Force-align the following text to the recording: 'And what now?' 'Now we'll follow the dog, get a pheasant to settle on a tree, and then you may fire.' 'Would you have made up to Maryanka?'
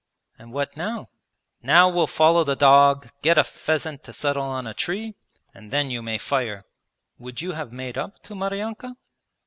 'And 0.39 0.51
what 0.51 0.75
now?' 0.75 1.09
'Now 1.61 1.87
we'll 1.87 2.07
follow 2.07 2.43
the 2.43 2.55
dog, 2.55 3.11
get 3.21 3.37
a 3.37 3.43
pheasant 3.43 4.03
to 4.05 4.13
settle 4.13 4.45
on 4.45 4.65
a 4.65 4.73
tree, 4.73 5.13
and 5.53 5.69
then 5.69 5.91
you 5.91 6.01
may 6.01 6.17
fire.' 6.17 6.65
'Would 7.19 7.43
you 7.43 7.51
have 7.51 7.71
made 7.71 7.99
up 7.99 8.17
to 8.23 8.33
Maryanka?' 8.33 8.95